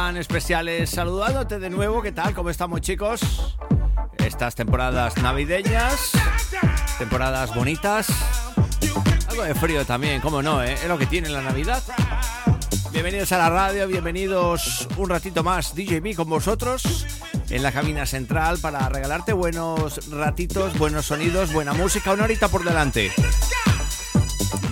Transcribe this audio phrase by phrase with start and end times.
[0.00, 2.32] especiales, saludándote de nuevo, ¿qué tal?
[2.32, 3.20] ¿Cómo estamos chicos?
[4.16, 6.12] Estas temporadas navideñas,
[6.98, 8.08] temporadas bonitas,
[9.28, 10.62] algo de frío también, ¿cómo no?
[10.62, 10.72] eh?
[10.72, 11.82] Es lo que tiene la Navidad.
[12.92, 17.06] Bienvenidos a la radio, bienvenidos un ratito más DJB con vosotros
[17.50, 22.64] en la cabina central para regalarte buenos ratitos, buenos sonidos, buena música, una horita por
[22.64, 23.12] delante.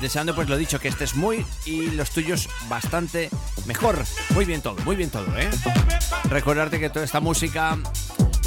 [0.01, 3.29] Deseando, pues lo dicho, que estés muy y los tuyos bastante
[3.69, 4.03] mejor.
[4.31, 5.49] Muy bien todo, muy bien todo, ¿eh?
[6.25, 7.79] Recordarte que toda esta música,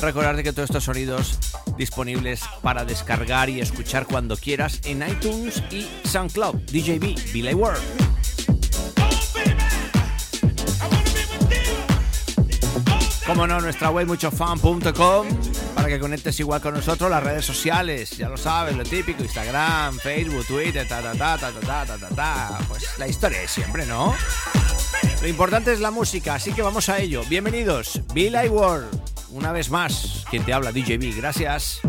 [0.02, 1.40] recordarte que todos estos sonidos
[1.78, 7.82] disponibles para descargar y escuchar cuando quieras en iTunes y SoundCloud, DJB, Billy World.
[13.26, 15.28] Como no, nuestra web muchofan.com
[15.76, 19.98] para que conectes igual con nosotros las redes sociales, ya lo sabes, lo típico, Instagram,
[20.00, 22.60] Facebook, Twitter, ta ta ta ta ta ta ta ta, ta.
[22.68, 24.14] pues la historia de siempre, ¿no?
[25.22, 27.22] Lo importante es la música, así que vamos a ello.
[27.30, 28.90] Bienvenidos, Bill I World,
[29.30, 31.80] una vez más, quien te habla DJB, gracias.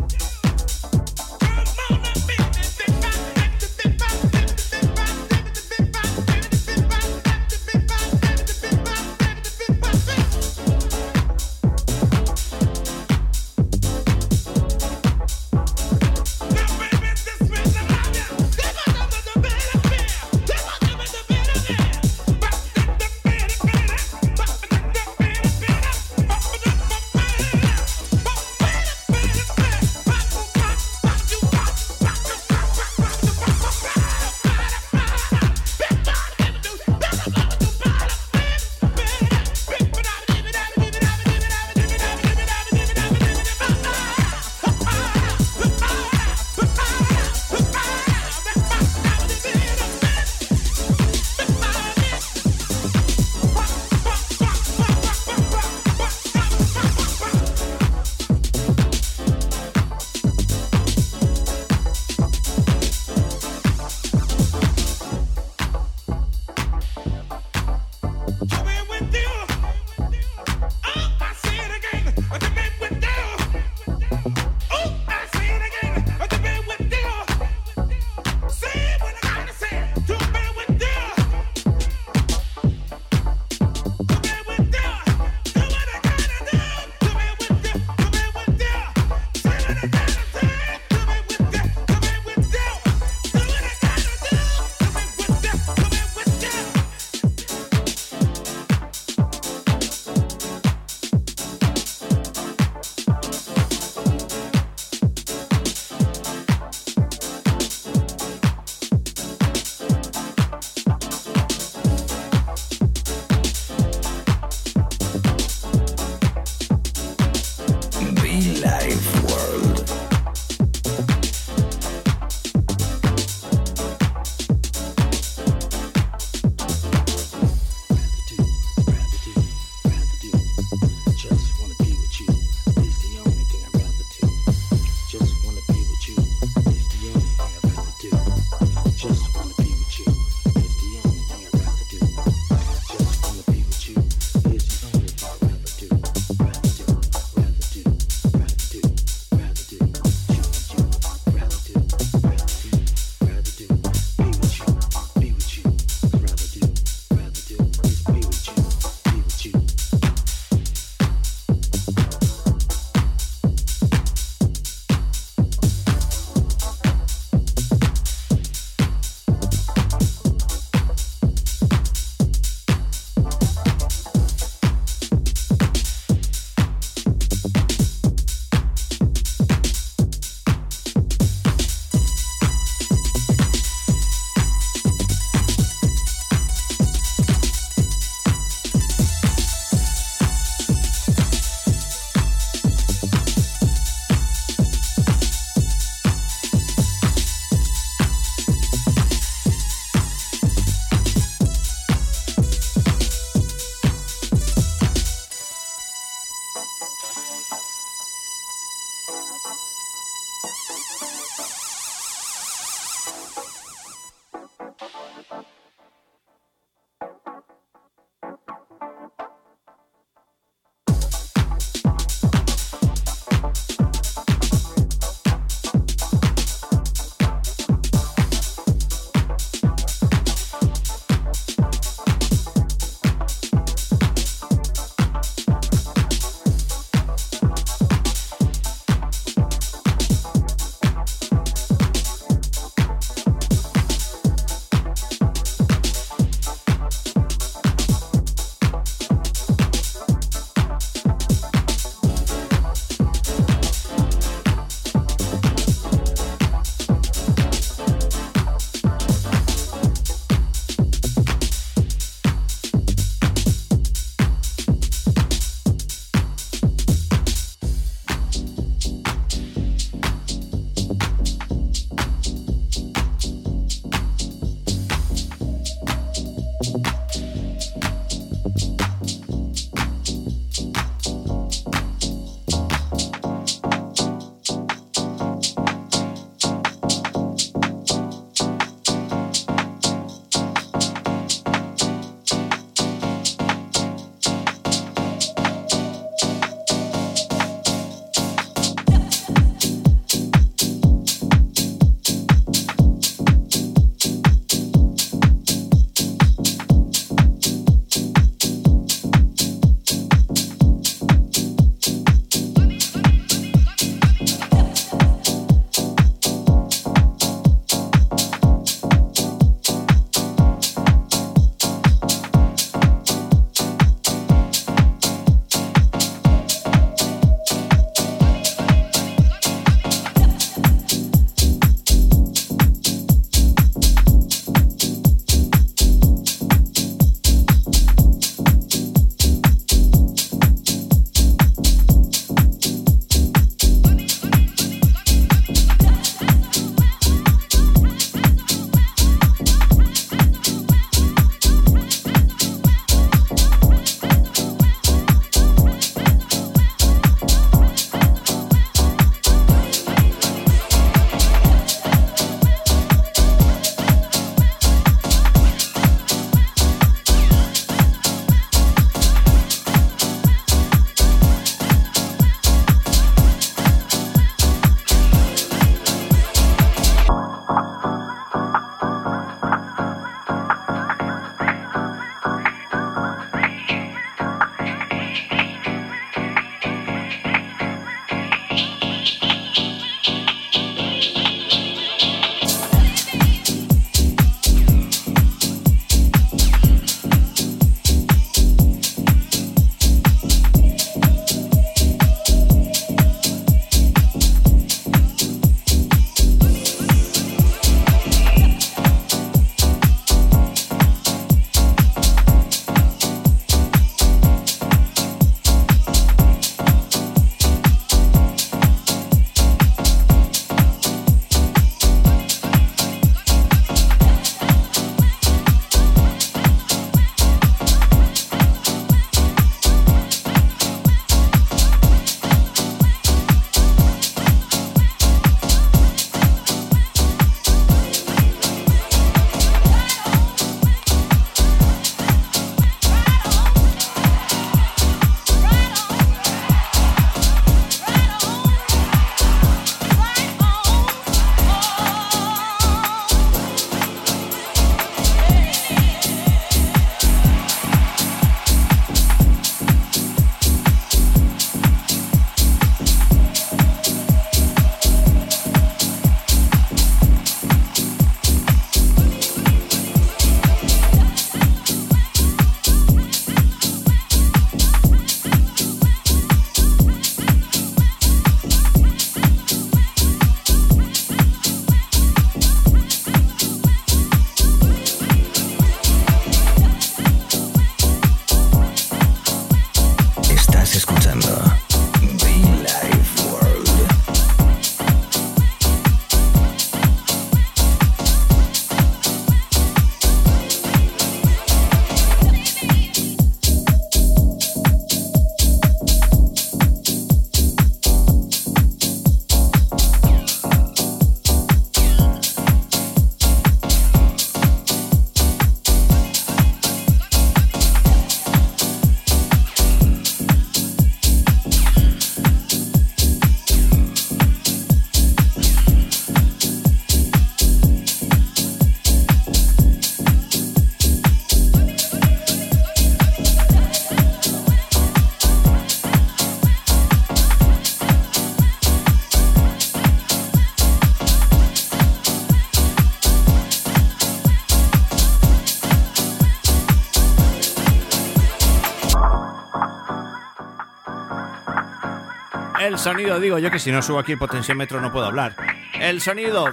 [552.83, 555.37] Sonido, digo yo que si no subo aquí el potenciómetro no puedo hablar.
[555.81, 556.53] El sonido.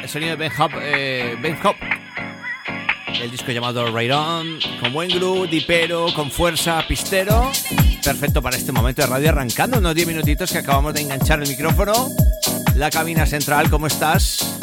[0.00, 0.70] El sonido de Ben Hop.
[0.80, 1.74] Eh, ben Hop.
[3.20, 4.46] El disco llamado Right On.
[4.80, 7.50] Con buen groove, dipero, con fuerza, pistero.
[8.04, 9.78] Perfecto para este momento de radio arrancando.
[9.78, 12.10] Unos 10 minutitos que acabamos de enganchar el micrófono.
[12.76, 14.56] La cabina central, ¿cómo estás?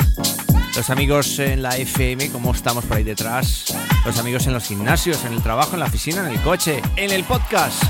[0.78, 3.76] Los amigos en la FM, ¿cómo estamos por ahí detrás?
[4.06, 7.12] Los amigos en los gimnasios, en el trabajo, en la oficina, en el coche, en
[7.12, 7.84] el podcast.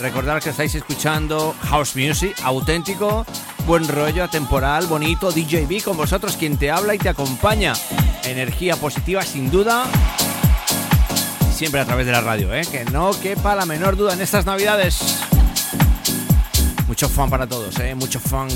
[0.00, 3.26] Recordad que estáis escuchando House Music, auténtico,
[3.66, 7.72] buen rollo, atemporal, bonito, DJB con vosotros, quien te habla y te acompaña.
[8.22, 9.86] Energía positiva, sin duda.
[11.52, 12.62] Siempre a través de la radio, ¿eh?
[12.70, 15.18] que no quepa la menor duda en estas navidades.
[16.86, 17.96] Mucho fun para todos, ¿eh?
[17.96, 18.52] mucho funk.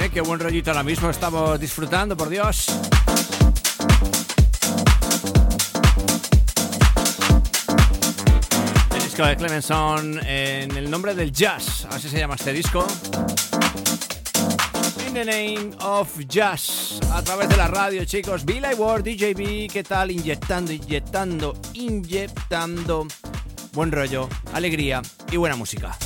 [0.00, 0.10] ¿Eh?
[0.10, 2.66] Qué buen rollito ahora mismo estamos disfrutando, por Dios.
[8.94, 12.86] El disco de Clemenson en el nombre del jazz, así se llama este disco.
[15.06, 18.44] In the name of jazz, a través de la radio, chicos.
[18.44, 20.10] Billy Ward, DJB, ¿qué tal?
[20.10, 23.06] Inyectando, inyectando, inyectando.
[23.72, 25.96] Buen rollo, alegría y buena música.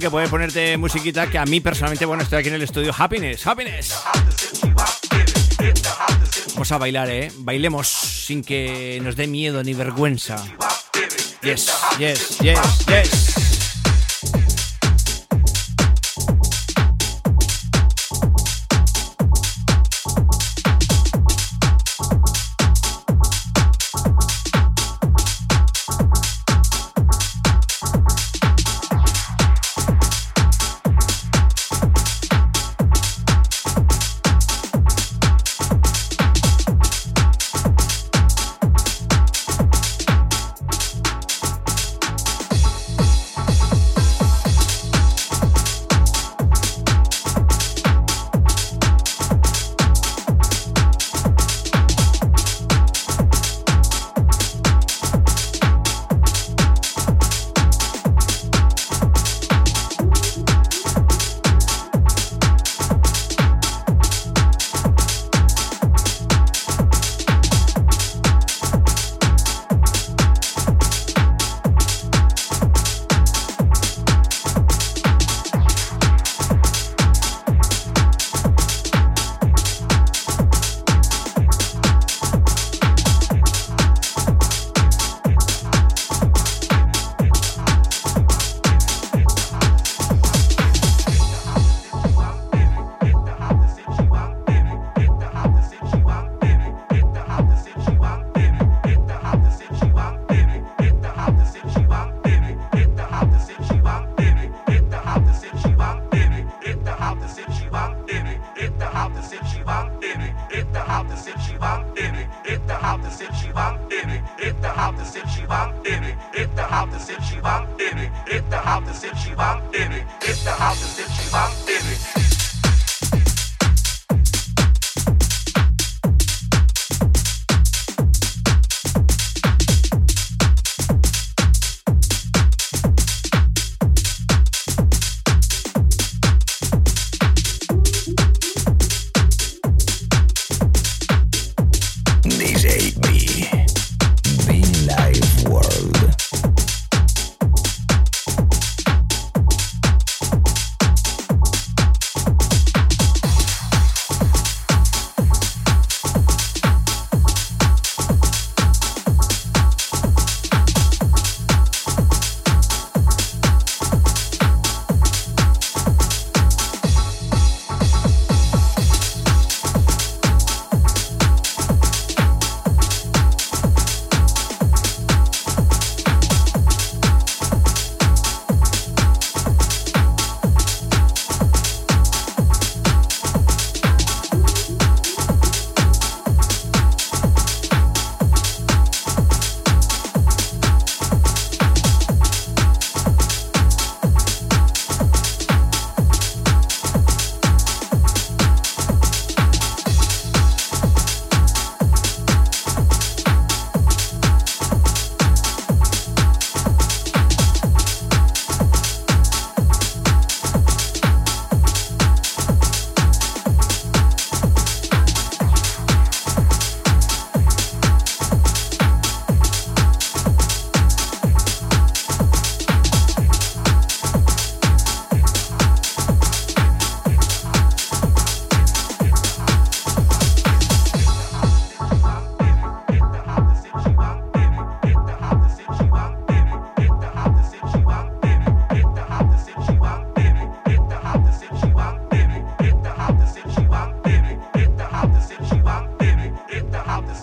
[0.00, 2.94] Que poder ponerte musiquita que a mí personalmente, bueno, estoy aquí en el estudio.
[2.96, 3.94] Happiness, happiness.
[6.54, 7.32] Vamos a bailar, ¿eh?
[7.38, 10.42] Bailemos sin que nos dé miedo ni vergüenza.
[11.42, 13.57] Yes, yes, yes, yes.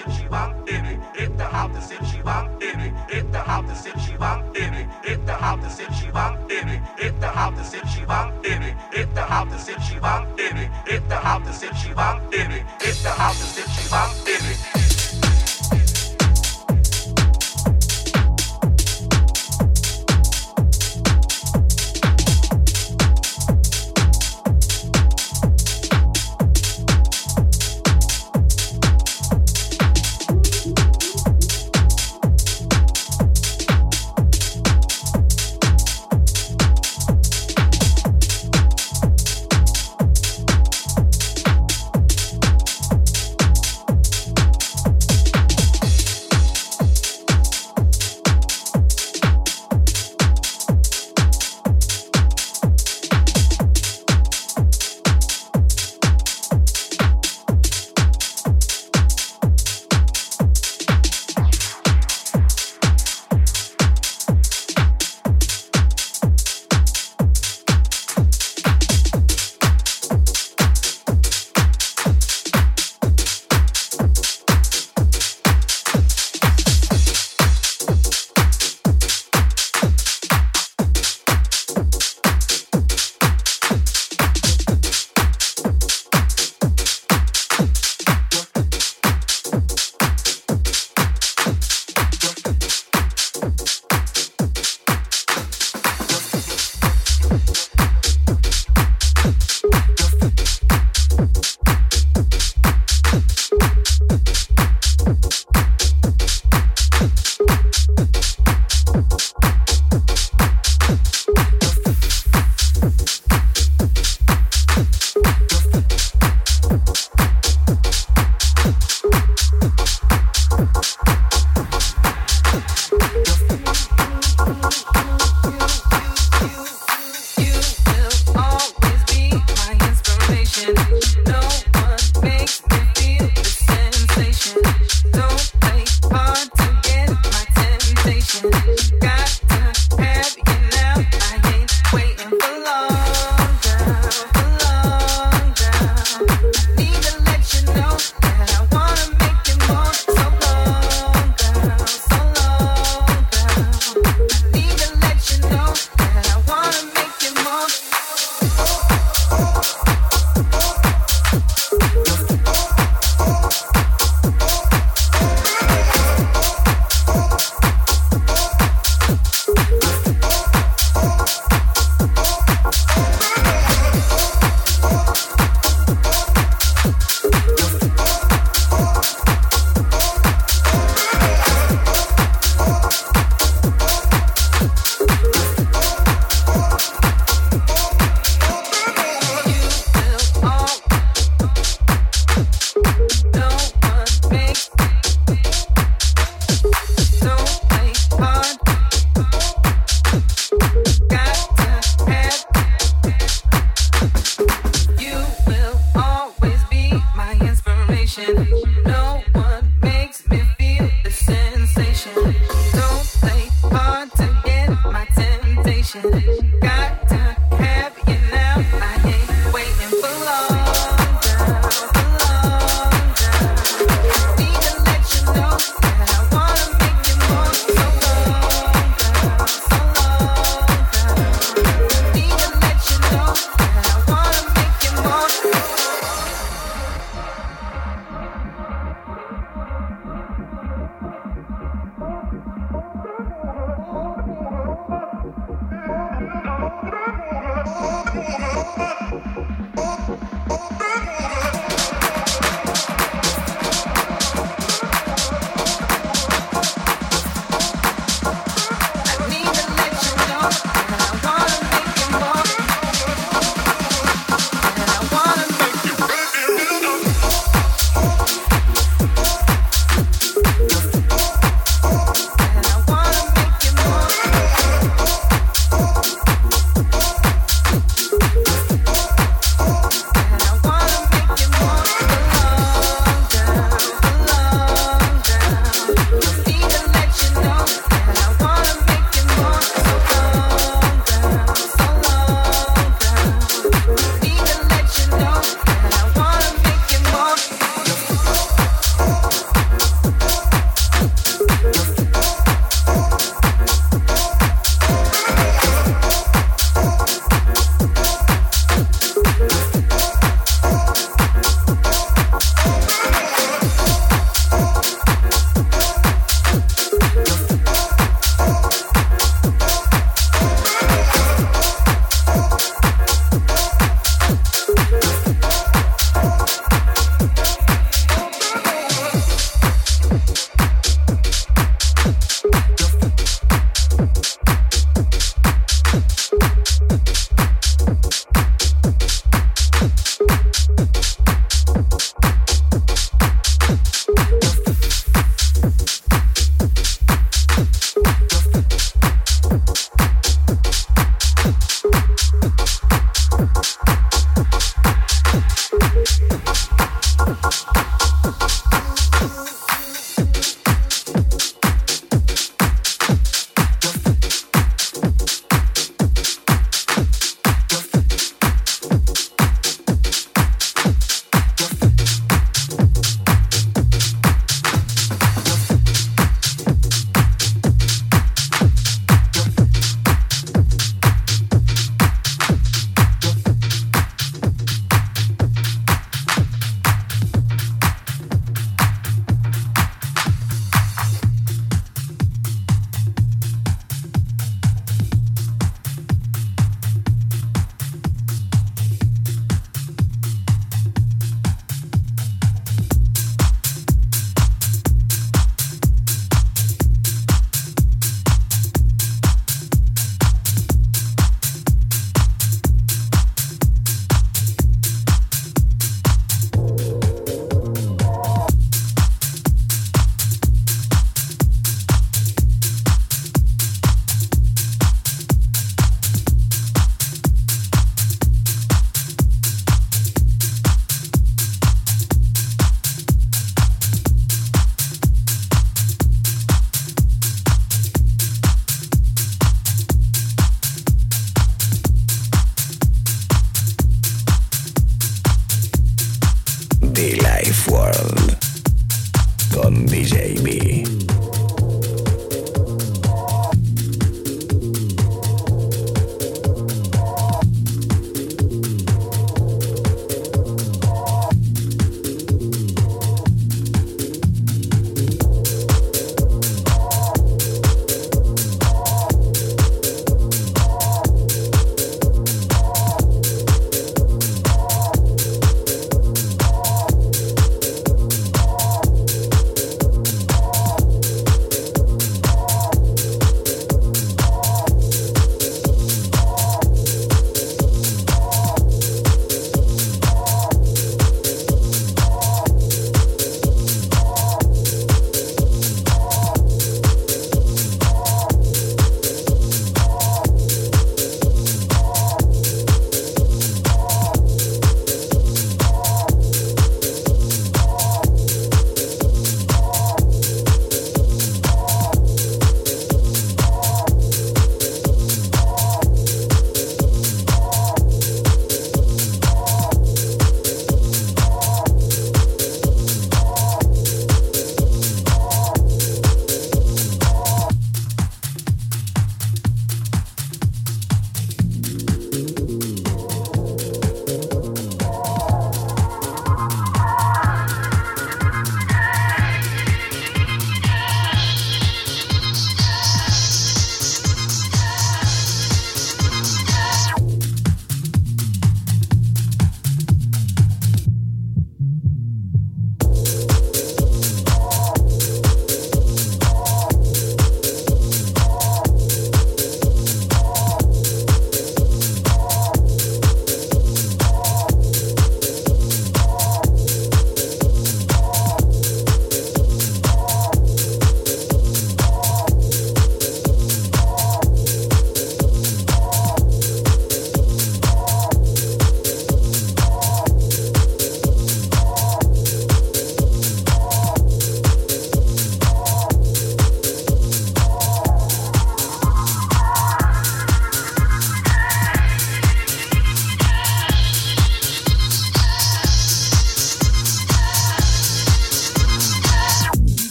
[0.00, 1.02] sind she want in.
[1.14, 2.94] If the house sind she want in.
[3.08, 4.88] If the house sind she want in.
[5.04, 6.82] If the house sind she want in.
[6.98, 8.62] If the house sind she want in.
[8.92, 10.70] If the house sind she want in.
[10.86, 12.52] If the house sind she want in.
[12.80, 14.19] If the house sind she want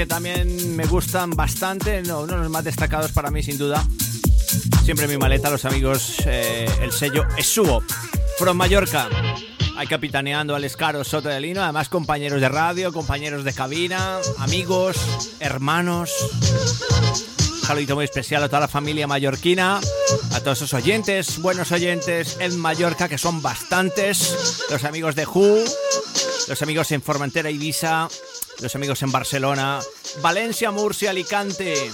[0.00, 3.86] que también me gustan bastante, uno de los más destacados para mí sin duda.
[4.82, 7.82] Siempre en mi maleta los amigos, eh, el sello Esubo,
[8.38, 9.10] from Mallorca.
[9.76, 14.96] Hay capitaneando al Escaro Soto de Lino, además compañeros de radio, compañeros de cabina, amigos,
[15.38, 16.12] hermanos.
[17.60, 19.80] Un saludito muy especial a toda la familia mallorquina,
[20.32, 25.62] a todos esos oyentes, buenos oyentes en Mallorca, que son bastantes, los amigos de Who,
[26.48, 28.08] los amigos en Formentera, Ibiza,
[28.60, 29.80] los amigos en Barcelona,
[30.20, 31.90] Valencia, Murcia, Alicante,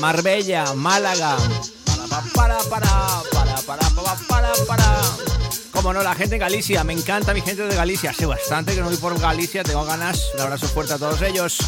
[0.00, 1.36] Marbella, Málaga.
[2.34, 5.00] Para, para, para, para, para, para, para.
[5.72, 8.12] Como no, la gente en Galicia, me encanta mi gente de Galicia.
[8.12, 10.20] Sé bastante que no voy por Galicia, tengo ganas.
[10.34, 11.58] Un abrazo fuerte a todos ellos.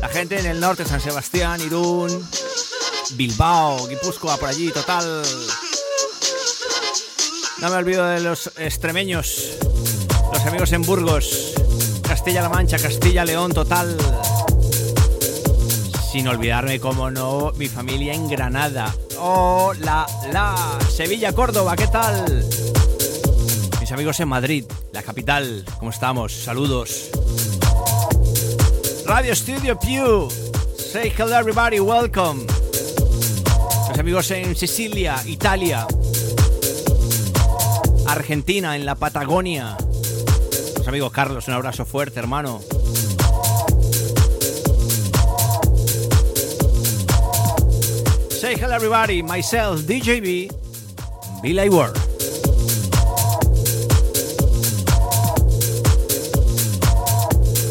[0.00, 2.28] La gente en el norte, San Sebastián, Irún,
[3.12, 5.22] Bilbao, Guipúzcoa, por allí, total.
[7.58, 9.52] No me olvido de los extremeños,
[10.32, 11.54] los amigos en Burgos,
[12.16, 13.94] Castilla-La Mancha, Castilla-León, total.
[16.10, 18.92] Sin olvidarme, como no, mi familia en Granada.
[19.20, 22.42] Hola, la Sevilla, Córdoba, ¿qué tal?
[23.80, 26.32] Mis amigos en Madrid, la capital, ¿cómo estamos?
[26.32, 27.10] Saludos.
[29.04, 30.28] Radio Studio Pew.
[30.78, 32.46] Say hello everybody, welcome.
[33.90, 35.86] Los amigos en Sicilia, Italia.
[38.06, 39.76] Argentina, en la Patagonia.
[40.86, 42.60] Amigos Carlos, un abrazo fuerte, hermano.
[48.30, 50.52] Say hello everybody, myself, DJB,
[51.42, 51.96] Billy Ward.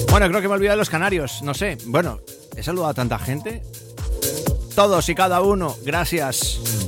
[0.09, 1.77] Bueno, creo que me olvidé de los canarios, no sé.
[1.85, 2.19] Bueno,
[2.55, 3.61] he saludado a tanta gente.
[4.75, 6.84] Todos y cada uno, gracias.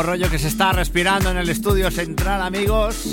[0.00, 3.08] Rollo que se está respirando en el estudio central, amigos.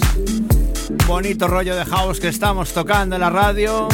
[1.07, 3.87] Bonito rollo de house que estamos tocando en la radio.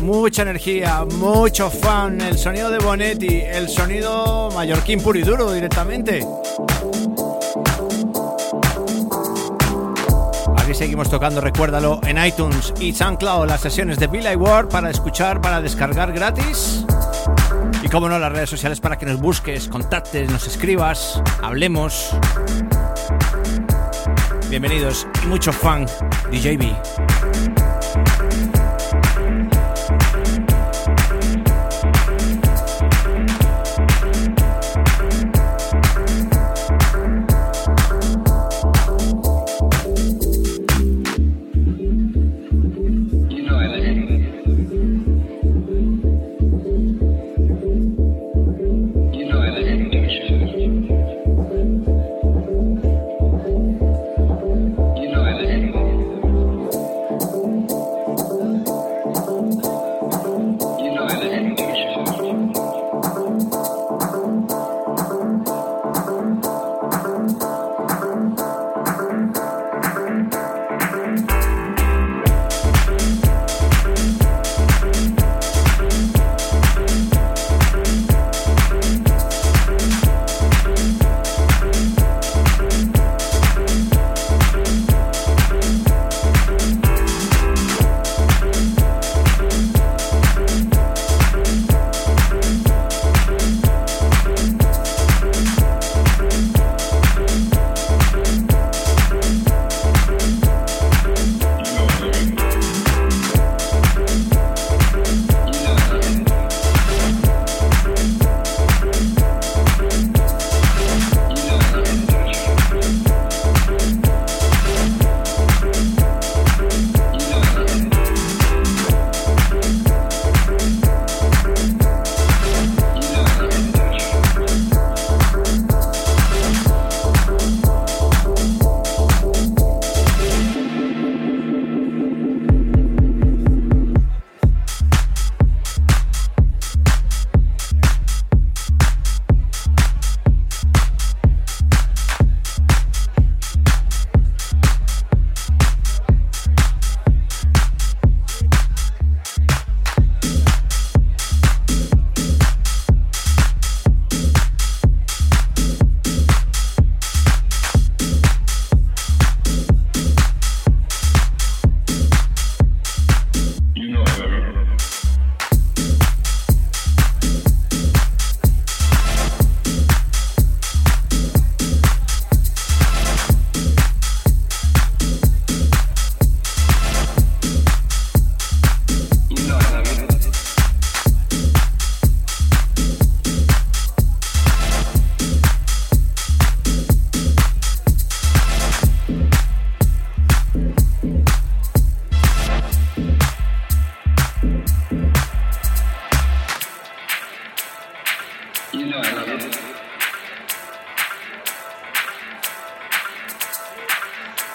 [0.00, 6.26] Mucha energía, mucho fan, el sonido de Bonetti, el sonido mallorquín puro y duro directamente.
[10.58, 15.40] Aquí seguimos tocando, recuérdalo, en iTunes y SoundCloud las sesiones de Billy Ward para escuchar,
[15.40, 16.84] para descargar gratis.
[17.90, 22.16] Y como no, las redes sociales para que nos busques, contactes, nos escribas, hablemos.
[24.48, 25.86] Bienvenidos y mucho fan,
[26.30, 27.09] DJB.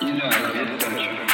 [0.06, 1.25] You know, it's such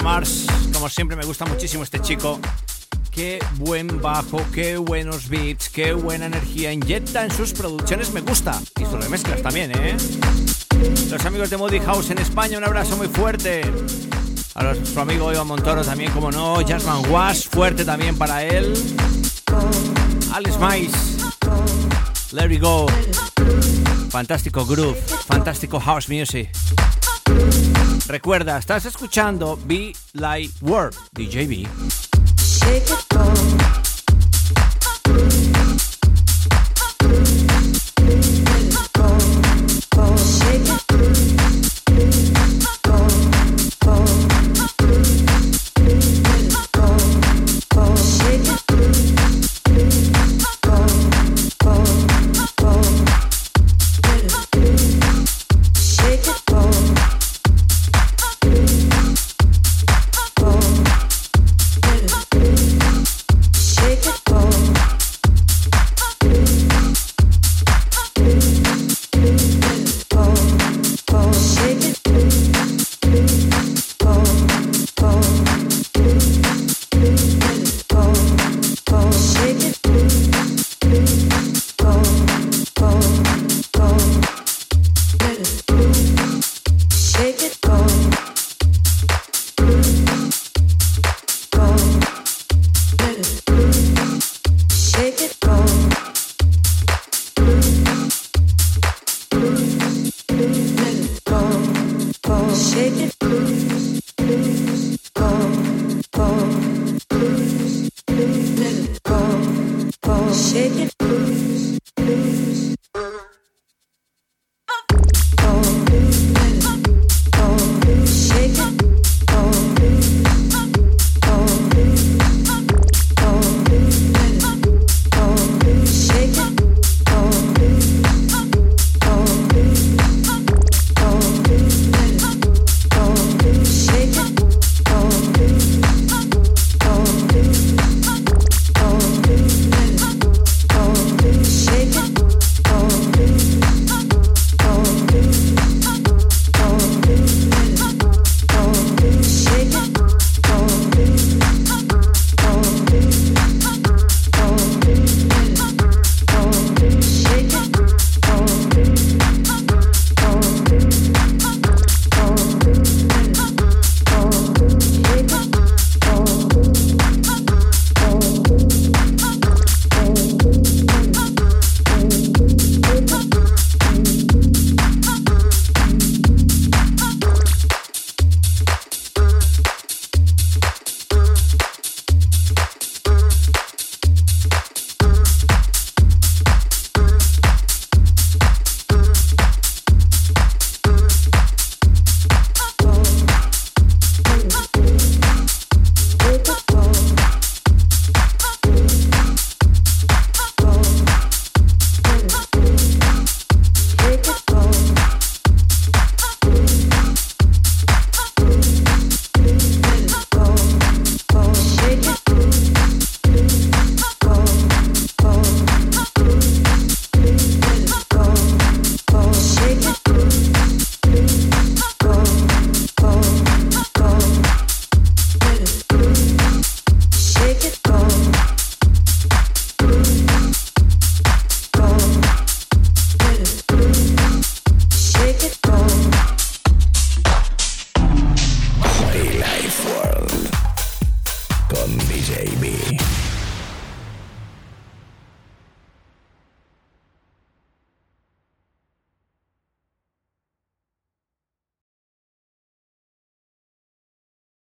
[0.00, 0.46] Mars.
[0.72, 2.40] Como siempre me gusta muchísimo este chico.
[3.10, 8.12] Qué buen bajo, qué buenos beats, qué buena energía inyecta en sus producciones.
[8.12, 8.60] Me gusta.
[8.80, 9.96] Y sus remezclas también, ¿eh?
[11.10, 13.62] Los amigos de Moody House en España, un abrazo muy fuerte.
[14.54, 16.56] A nuestro amigo Iván Montoro también, como no.
[16.66, 18.72] Jasmine Was, fuerte también para él.
[20.32, 20.92] Alex Mais.
[22.32, 22.86] Let it go.
[24.08, 26.50] Fantástico groove, fantástico house music.
[28.06, 31.68] Recuerda, estás escuchando Be Like World, DJB.